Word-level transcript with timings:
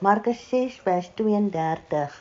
Markus 0.00 0.38
6 0.48 0.76
vers 0.80 1.08
32. 1.14 2.14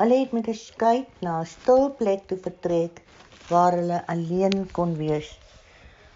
Hulle 0.00 0.16
het 0.20 0.32
met 0.36 0.48
'n 0.52 0.58
skuit 0.60 1.20
na 1.26 1.34
'n 1.40 1.46
stil 1.46 1.84
plek 1.98 2.26
toe 2.26 2.38
vertrek 2.46 3.02
waar 3.48 3.72
hulle 3.72 3.98
alleen 4.14 4.56
kon 4.78 4.96
wees. 5.02 5.28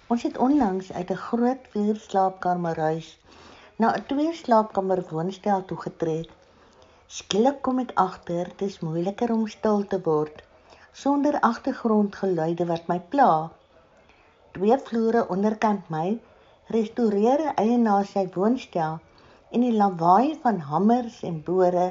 Ons 0.07 0.23
het 0.23 0.39
onlangs 0.47 0.93
uit 0.93 1.11
'n 1.11 1.23
groot 1.29 1.63
vier 1.75 1.97
slaapkamerhuis 2.09 3.19
na 3.77 3.95
'n 3.95 4.05
twee 4.07 4.35
slaapkamer 4.35 5.05
woonstel 5.11 5.65
toe 5.65 5.79
getrek. 5.87 6.29
Skielik 7.07 7.62
kom 7.62 7.79
ek 7.79 7.93
agter 7.95 8.45
dit 8.57 8.69
is 8.69 8.80
moeiliker 8.80 9.33
om 9.33 9.46
stil 9.46 9.87
te 9.87 10.01
word 10.11 10.43
sonder 10.93 11.41
agtergrondgeluide 11.41 12.67
wat 12.67 12.89
my 12.89 13.01
pla. 13.01 13.51
Twee 14.53 14.79
vloere 14.79 15.29
onderkant 15.29 15.89
my 15.89 16.21
restoreer 16.67 17.53
eienaar 17.55 18.05
sy 18.05 18.29
woonstel 18.35 18.99
en 19.51 19.65
die 19.65 19.73
lawaai 19.73 20.39
van 20.43 20.61
hamers 20.71 21.23
en 21.29 21.43
bore 21.45 21.87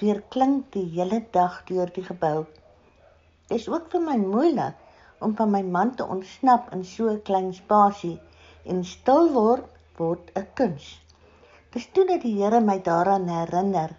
weer 0.00 0.20
klink 0.34 0.72
die 0.72 0.86
hele 0.96 1.20
dag 1.32 1.62
deur 1.70 1.90
die 1.94 2.04
gebou. 2.04 2.46
Dit 3.48 3.60
is 3.60 3.68
ook 3.68 3.88
vir 3.92 4.04
my 4.04 4.16
moeilik 4.20 4.86
om 5.24 5.34
van 5.36 5.50
my 5.50 5.62
man 5.76 5.94
te 5.96 6.06
ontsnap 6.16 6.72
in 6.76 6.84
so 6.84 7.08
'n 7.10 7.22
klein 7.28 7.52
spasie 7.54 8.18
en 8.64 8.84
stil 8.84 9.32
word 9.32 9.64
word 9.96 10.30
'n 10.34 10.46
kuns. 10.54 10.86
Dis 11.72 11.88
toe 11.92 12.04
dat 12.06 12.22
die 12.22 12.36
Here 12.42 12.60
my 12.60 12.78
daaraan 12.82 13.28
herinner 13.28 13.96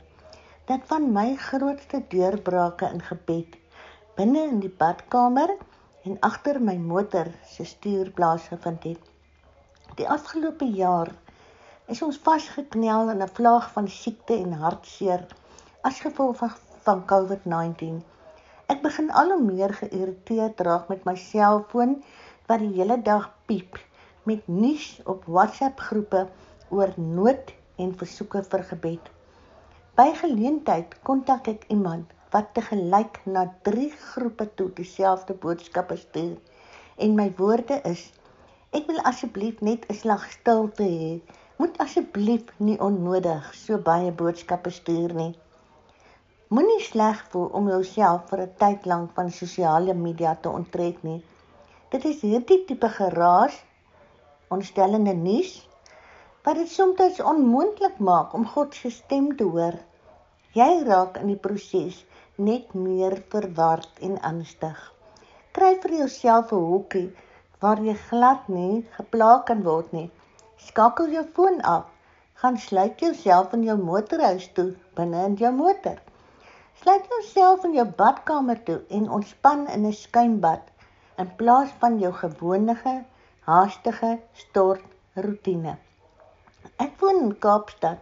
dat 0.66 0.82
van 0.92 1.12
my 1.14 1.36
grootste 1.36 2.04
deurbrake 2.14 2.86
in 2.94 3.02
gebed 3.02 3.58
binne 4.16 4.42
in 4.52 4.60
die 4.60 4.76
badkamer 4.82 5.52
en 6.04 6.20
agter 6.20 6.62
my 6.62 6.78
motor 6.78 7.28
se 7.48 7.64
stuurplaas 7.66 8.48
gevind 8.52 8.84
het. 8.84 9.04
Die 9.96 10.10
afgelope 10.10 10.66
jaar 10.66 11.12
is 11.94 12.02
ons 12.06 12.18
vasgeknel 12.26 13.10
in 13.12 13.22
'n 13.26 13.36
vlaag 13.38 13.68
van 13.76 13.88
siekte 13.92 14.36
en 14.46 14.52
hartseer 14.64 15.22
as 15.90 16.02
gevolg 16.06 16.36
van, 16.42 16.52
van 16.88 17.00
COVID-19. 17.12 17.96
Ek 18.74 18.82
begin 18.82 19.10
al 19.22 19.32
hoe 19.34 19.44
meer 19.44 19.74
geïrriteerd 19.74 20.60
raak 20.68 20.92
met 20.94 21.08
my 21.10 21.16
selfoon 21.16 21.96
wat 22.52 22.62
die 22.66 22.76
hele 22.76 22.98
dag 23.02 23.26
piep 23.46 23.80
met 24.24 24.48
nuus 24.48 24.86
op 25.06 25.26
WhatsApp 25.26 25.80
groepe 25.80 26.28
oor 26.70 26.94
nood 26.98 27.56
en 27.76 27.98
versoeke 28.04 28.44
vir 28.52 28.64
gebed. 28.74 29.10
By 29.98 30.14
geleentheid 30.22 30.94
kontak 31.10 31.48
ek 31.48 31.66
iemand 31.74 32.14
wat 32.30 32.54
te 32.54 32.62
gelyk 32.70 33.20
na 33.26 33.48
3 33.72 33.90
groepe 34.14 34.46
toe 34.62 34.70
dieselfde 34.78 35.34
boodskappe 35.34 35.98
stuur 35.98 36.38
en 37.06 37.16
my 37.18 37.32
woorde 37.42 37.82
is 37.96 38.12
ek 38.78 38.86
wil 38.92 39.02
asseblief 39.12 39.62
net 39.72 39.90
'n 39.90 40.02
slag 40.06 40.32
stilte 40.38 40.86
hê 40.86 41.14
moet 41.60 41.78
asseblief 41.84 42.52
nie 42.64 42.78
onnodig 42.80 43.48
so 43.62 43.78
baie 43.88 44.12
boodskappe 44.20 44.72
stuur 44.72 45.14
nie. 45.16 45.32
Moenie 46.56 46.80
sleg 46.86 47.18
voel 47.34 47.50
om 47.60 47.66
jouself 47.68 48.30
vir 48.30 48.42
'n 48.44 48.54
tyd 48.62 48.86
lank 48.92 49.10
van 49.18 49.32
sosiale 49.38 49.96
media 50.04 50.36
te 50.36 50.50
onttrek 50.60 51.02
nie. 51.08 51.18
Dit 51.92 52.06
is 52.12 52.22
hierdie 52.22 52.60
tipe 52.70 52.90
geraas, 53.00 53.58
ontstellende 54.58 55.14
nuus 55.14 55.52
wat 56.46 56.56
dit 56.62 56.72
soms 56.72 57.20
onmoontlik 57.34 58.00
maak 58.10 58.34
om 58.34 58.48
God 58.54 58.76
se 58.76 58.90
stem 58.90 59.28
te 59.42 59.44
hoor. 59.44 59.76
Jy 60.60 60.70
raak 60.88 61.20
in 61.22 61.28
die 61.28 61.42
proses 61.48 62.06
net 62.38 62.74
meer 62.74 63.18
verward 63.36 64.00
en 64.00 64.16
angstig. 64.32 64.80
Kry 65.52 65.76
vir 65.84 65.98
jouself 65.98 66.54
'n 66.54 66.64
hoekie 66.72 67.10
waar 67.60 67.84
jy 67.90 67.98
glad 68.08 68.48
nie 68.48 68.88
geplaag 68.96 69.44
kan 69.52 69.64
word 69.64 69.92
nie. 69.92 70.10
Skakel 70.68 71.14
jou 71.16 71.26
foon 71.34 71.62
af. 71.62 71.86
Gaan 72.42 72.58
sluit 72.58 73.00
jouself 73.00 73.54
in 73.58 73.64
jou 73.64 73.78
motorhuis 73.80 74.48
toe 74.54 74.70
binne 74.96 75.22
in 75.28 75.36
jou 75.40 75.52
motor. 75.56 76.00
Sluit 76.82 77.06
jouself 77.14 77.64
in 77.68 77.74
jou 77.78 77.86
badkamer 78.02 78.60
toe 78.68 78.82
en 78.98 79.10
ontspan 79.18 79.68
in 79.76 79.86
'n 79.88 79.96
skuimbad 80.02 80.68
in 81.24 81.36
plaas 81.42 81.72
van 81.80 82.00
jou 82.00 82.12
gewone 82.14 82.76
haastige 83.50 84.12
stort 84.34 84.84
rotine. 85.16 85.78
Ek 86.86 87.00
woon 87.02 87.22
in 87.24 87.40
Kaapstad, 87.46 88.00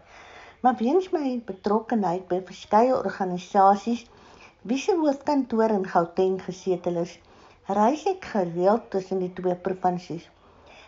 maar 0.61 0.75
weens 0.81 1.09
my 1.13 1.41
betrokkeheid 1.45 2.27
by 2.27 2.41
verskeie 2.49 2.95
organisasies 2.95 4.05
wie 4.61 4.79
se 4.81 4.95
hoofkantoor 4.97 5.73
in 5.77 5.85
Gauteng 5.93 6.41
gesetel 6.47 6.97
is, 7.05 7.19
reis 7.67 8.05
ek 8.13 8.25
gereeld 8.33 8.89
tussen 8.91 9.19
die 9.23 9.33
twee 9.33 9.55
provinsies. 9.55 10.25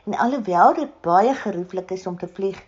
En 0.06 0.16
alhoewel 0.26 0.74
dit 0.74 0.92
baie 1.02 1.34
gerieflik 1.34 1.92
is 1.92 2.08
om 2.08 2.18
te 2.18 2.28
vlieg, 2.28 2.60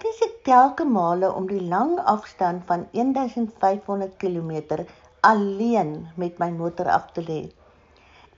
kies 0.00 0.20
ek 0.24 0.36
telke 0.48 0.84
male 0.88 1.28
om 1.36 1.46
die 1.48 1.62
lang 1.72 1.98
afstand 2.12 2.64
van 2.68 2.86
1500 2.96 4.16
km 4.22 4.84
alleen 5.20 6.08
met 6.16 6.38
my 6.40 6.48
motor 6.50 6.88
af 6.88 7.10
te 7.12 7.24
lê. 7.26 7.40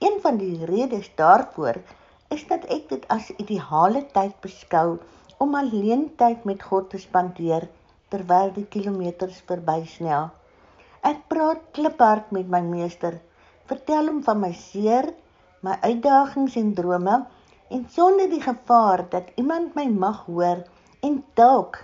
Een 0.02 0.18
van 0.22 0.36
die 0.36 0.64
redes 0.66 1.10
daarvoor 1.14 1.78
is 2.34 2.46
dat 2.50 2.64
ek 2.76 2.88
dit 2.90 3.04
as 3.14 3.30
ideale 3.36 4.02
tyd 4.16 4.34
beskou 4.42 4.98
om 5.44 5.54
alleen 5.54 6.08
tyd 6.18 6.44
met 6.48 6.62
God 6.62 6.90
te 6.90 6.98
spandeer 6.98 7.68
terwyl 8.10 8.50
die 8.56 8.66
kilometers 8.74 9.38
verbysnel. 9.46 10.30
Ek 11.06 11.22
praat 11.30 11.62
kliphard 11.76 12.34
met 12.34 12.50
my 12.50 12.60
meester, 12.66 13.20
vertel 13.70 14.10
hom 14.10 14.20
van 14.26 14.42
my 14.42 14.52
seer, 14.58 15.12
my 15.62 15.78
uitdagings 15.86 16.58
en 16.58 16.74
drome 16.74 17.20
en 17.72 17.84
sonder 17.88 18.28
die 18.28 18.42
gevaar 18.44 19.02
dat 19.08 19.30
iemand 19.40 19.74
my 19.78 19.84
mag 19.88 20.24
hoor 20.26 20.58
en 21.08 21.14
dalk 21.40 21.78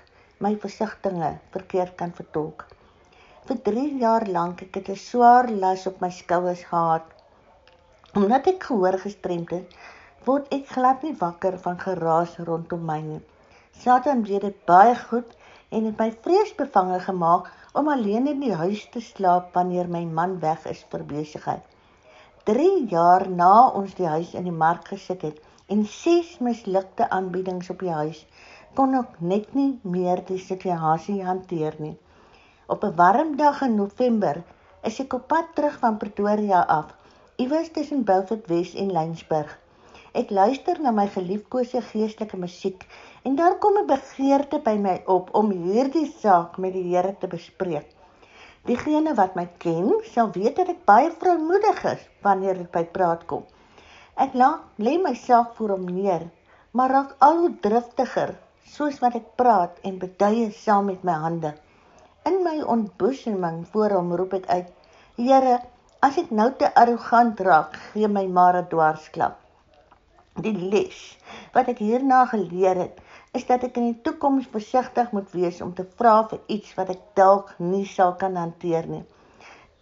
my 0.44 0.50
versigtinge 0.65 1.31
verkeerd 1.54 1.94
kan 2.00 2.12
vertolk. 2.19 2.66
Vir 3.49 3.60
3 3.69 3.84
jaar 4.03 4.27
lank 4.34 4.60
ek 4.66 4.75
het 4.78 4.91
'n 4.94 5.00
swaar 5.04 5.48
las 5.62 5.87
op 5.91 6.00
my 6.04 6.10
skouers 6.10 6.65
gehad. 6.72 7.06
Omdat 8.15 8.50
ek 8.53 8.69
gehoor 8.69 8.98
gestremd 9.06 9.50
het, 9.56 9.75
word 10.27 10.53
ek 10.59 10.69
glad 10.77 11.03
nie 11.03 11.15
wakker 11.25 11.59
van 11.65 11.81
geraas 11.87 12.37
rondom 12.50 12.84
my 12.84 13.00
nie. 13.00 13.22
Satan 13.72 14.22
weet 14.28 14.44
dit 14.44 14.65
baie 14.66 14.94
goed 15.09 15.37
en 15.69 15.84
het 15.84 15.98
my 15.98 16.10
vreesbevange 16.22 17.00
gemaak 17.00 17.50
om 17.72 17.88
alleen 17.88 18.27
in 18.27 18.41
die 18.41 18.54
huis 18.54 18.88
te 18.93 19.00
slaap 19.00 19.54
wanneer 19.54 19.88
my 19.88 20.04
man 20.04 20.41
weg 20.41 20.66
is 20.66 20.84
vir 20.91 21.04
besigheid. 21.16 21.65
3 22.44 22.87
jaar 22.88 23.28
na 23.28 23.69
ons 23.69 23.94
die 23.94 24.06
huis 24.06 24.34
in 24.34 24.44
die 24.44 24.59
mark 24.65 24.88
gesit 24.88 25.22
het, 25.22 25.41
en 25.74 25.84
ses 25.86 26.28
mislukte 26.40 27.06
aanbiedings 27.16 27.70
op 27.74 27.82
die 27.84 27.92
huis 27.92 28.20
kon 28.78 28.94
ek 28.98 29.16
net 29.32 29.54
nie 29.58 29.70
meer 29.94 30.22
die 30.28 30.38
situasie 30.40 31.18
hanteer 31.26 31.74
nie. 31.84 31.96
Op 32.74 32.84
'n 32.88 32.96
warm 33.00 33.36
dag 33.36 33.60
in 33.66 33.74
November 33.80 34.42
is 34.90 35.00
ek 35.04 35.14
op 35.18 35.26
pad 35.32 35.48
terug 35.54 35.78
van 35.84 35.98
Pretoria 36.04 36.60
af, 36.76 36.94
iewers 37.36 37.70
tussen 37.72 38.04
Beaufort 38.04 38.46
Wes 38.52 38.74
en 38.74 38.92
Lensburg. 38.92 39.58
Ek 40.12 40.30
luister 40.30 40.80
na 40.80 40.90
my 40.90 41.06
geliefkoeste 41.16 41.82
geestelike 41.90 42.36
musiek 42.36 42.86
en 43.24 43.36
daar 43.36 43.58
kom 43.58 43.76
'n 43.78 43.86
begeerte 43.86 44.58
by 44.70 44.76
my 44.86 44.96
op 45.06 45.34
om 45.34 45.50
hierdie 45.50 46.06
saak 46.20 46.58
met 46.58 46.72
die 46.72 46.88
Here 46.94 47.14
te 47.18 47.26
bespreek. 47.26 47.86
Diegene 48.64 49.14
wat 49.14 49.34
my 49.34 49.48
ken, 49.58 49.92
sal 50.14 50.32
weet 50.32 50.56
dat 50.56 50.68
ek 50.68 50.84
baie 50.84 51.10
vroumoedig 51.10 51.84
is 51.84 52.08
wanneer 52.22 52.54
dit 52.54 52.70
by 52.70 52.84
praat 52.84 53.24
kom. 53.26 53.44
Ek 54.18 54.32
laat 54.34 54.82
lê 54.82 54.96
myself 54.98 55.50
voor 55.56 55.76
hom 55.76 55.84
neer, 55.94 56.22
maar 56.74 56.90
raak 56.90 57.10
al 57.26 57.36
hoe 57.40 57.50
driftiger 57.66 58.32
soos 58.76 58.96
wat 59.02 59.14
ek 59.18 59.28
praat 59.38 59.76
en 59.90 60.00
beduie 60.02 60.48
saam 60.56 60.88
met 60.90 61.04
my 61.06 61.14
hande. 61.24 61.52
In 62.30 62.40
my 62.46 62.56
ontboeseming 62.74 63.60
voor 63.74 63.94
hom 63.94 64.10
roep 64.20 64.34
ek 64.40 64.48
uit: 64.56 64.72
Here, 65.20 65.54
as 66.08 66.18
ek 66.24 66.34
nou 66.40 66.48
te 66.58 66.72
arrogant 66.82 67.44
raak, 67.50 67.78
gee 67.92 68.10
my 68.16 68.26
maar 68.40 68.58
'n 68.62 68.68
dwarsklap. 68.74 69.38
Die 70.48 70.56
les 70.74 70.98
wat 71.54 71.70
ek 71.76 71.86
hierna 71.86 72.24
geleer 72.34 72.82
het, 72.82 73.00
is 73.38 73.46
dat 73.46 73.70
ek 73.70 73.78
in 73.78 73.88
die 73.92 74.02
toekoms 74.02 74.50
versigtig 74.58 75.14
moet 75.14 75.30
wees 75.38 75.62
om 75.62 75.74
te 75.78 75.86
vra 76.02 76.18
vir 76.34 76.42
iets 76.58 76.74
wat 76.74 76.90
ek 76.98 77.06
dalk 77.22 77.54
nie 77.58 77.86
sal 77.86 78.18
kan 78.18 78.34
hanteer 78.36 78.91
nie. 78.98 79.04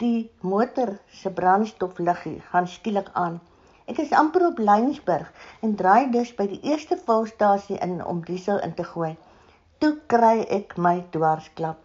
Die 0.04 0.30
motor 0.40 0.98
se 1.08 1.32
brandstofliggie 1.42 2.40
gaan 2.52 2.68
skielik 2.68 3.12
aan. 3.26 3.40
Ek 3.86 4.00
is 4.02 4.12
amper 4.18 4.42
op 4.48 4.58
Lynsburg 4.58 5.28
en 5.62 5.76
draai 5.78 6.10
dus 6.10 6.32
by 6.34 6.48
die 6.50 6.58
eerste 6.66 6.96
volstasie 7.08 7.76
in 7.86 8.00
om 8.02 8.24
diesel 8.26 8.58
in 8.66 8.72
te 8.74 8.82
gooi. 8.82 9.12
Toe 9.78 9.92
kry 10.10 10.40
ek 10.56 10.74
my 10.86 10.96
dwarsklap. 11.14 11.78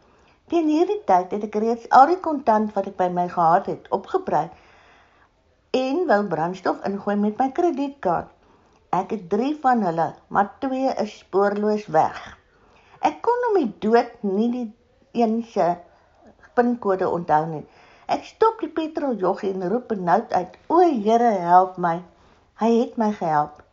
Teen 0.49 0.71
hierdie 0.73 0.97
tyd 1.05 1.35
het 1.35 1.45
ek 1.45 1.57
reeds 1.61 1.85
al 1.93 2.09
die 2.09 2.17
kontant 2.25 2.73
wat 2.73 2.89
ek 2.89 2.97
by 2.97 3.07
my 3.13 3.27
gehad 3.35 3.69
het 3.69 3.85
opgebruik 3.97 4.57
en 5.77 6.01
wou 6.09 6.19
brandstof 6.33 6.81
ingooi 6.89 7.15
met 7.21 7.37
my 7.39 7.51
kredietkaart. 7.59 8.33
Ek 8.97 9.13
het 9.13 9.29
3 9.31 9.53
van 9.63 9.85
hulle, 9.85 10.09
maar 10.27 10.49
2 10.65 10.97
is 11.05 11.13
spoorloos 11.21 11.85
weg. 11.95 12.17
Ek 13.07 13.21
kon 13.23 13.45
om 13.51 13.61
die 13.61 13.71
dood 13.85 14.17
nie 14.25 14.49
die 14.57 14.67
een 15.21 15.37
se 15.53 15.69
pinkode 16.57 17.07
onthou 17.07 17.45
nie. 17.53 17.63
Ek 18.11 18.25
stop 18.27 18.59
die 18.59 18.71
petroljoggie 18.79 19.53
en 19.53 19.69
roep 19.71 19.87
benoud 19.87 20.33
uit: 20.33 20.57
"O 20.67 20.79
Here, 20.79 21.31
help 21.47 21.77
my." 21.77 22.01
Hy 22.61 22.71
het 22.79 22.97
my 22.97 23.11
gehelp. 23.11 23.63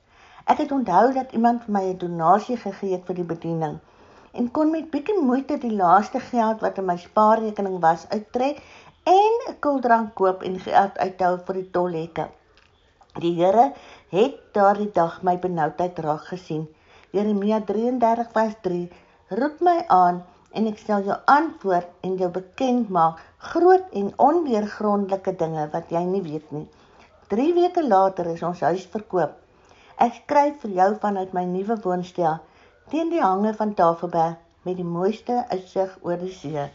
Ek 0.47 0.59
het 0.63 0.73
onthou 0.73 1.13
dat 1.13 1.33
iemand 1.33 1.65
vir 1.65 1.73
my 1.77 1.85
'n 1.89 1.99
donasie 1.99 2.57
gegee 2.57 2.93
het 2.93 3.05
vir 3.07 3.15
die 3.15 3.31
bediening 3.35 3.79
en 4.33 4.51
kon 4.51 4.71
met 4.71 4.91
bietjie 4.91 5.19
moeite 5.21 5.59
die 5.59 5.75
laaste 5.75 6.21
geld 6.21 6.61
wat 6.65 6.79
in 6.79 6.87
my 6.87 6.97
spaarrekening 6.97 7.81
was 7.83 8.07
uittrek 8.15 8.63
en 9.13 9.35
'n 9.49 9.59
koeldrank 9.65 10.15
koop 10.15 10.43
en 10.43 10.59
geld 10.61 10.99
uithou 10.99 11.35
vir 11.47 11.55
die 11.55 11.71
tolhekke. 11.71 12.29
Die 13.25 13.35
Here 13.41 13.73
het 14.11 14.35
daardie 14.53 14.91
dag 14.93 15.23
my 15.23 15.39
benoudheid 15.39 15.99
raak 15.99 16.25
gesien. 16.31 16.69
Jeremia 17.11 17.61
33 17.61 18.33
vers 18.33 18.55
3 18.63 18.91
roep 19.29 19.61
my 19.61 19.85
aan 19.87 20.25
en 20.59 20.67
ek 20.71 20.81
sal 20.83 21.05
jou 21.07 21.17
antwoord 21.33 22.07
en 22.07 22.17
jou 22.23 22.29
bekend 22.37 22.89
maak 22.99 23.21
groot 23.51 23.93
en 24.01 24.09
ondeurgrondelike 24.29 25.35
dinge 25.43 25.67
wat 25.75 25.93
jy 25.95 26.03
nie 26.09 26.23
weet 26.25 26.51
nie. 26.57 26.67
3 27.35 27.53
weke 27.61 27.85
later 27.87 28.31
is 28.33 28.43
ons 28.49 28.65
huis 28.67 28.87
verkoop. 28.95 29.37
Ek 30.07 30.19
skryf 30.23 30.59
vir 30.65 30.75
jou 30.81 30.91
vanuit 31.05 31.37
my 31.37 31.45
nuwe 31.53 31.77
woonstel 31.85 32.41
teen 32.91 33.13
die 33.15 33.23
hange 33.23 33.55
van 33.61 33.75
Tafelberg 33.81 34.39
met 34.67 34.79
die 34.81 34.91
mooiste 34.97 35.43
uitsig 35.55 35.95
oor 36.03 36.19
die 36.21 36.35
see. 36.41 36.67